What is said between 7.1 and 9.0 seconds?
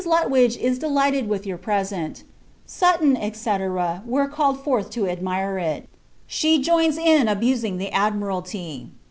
abusing the Admiralty.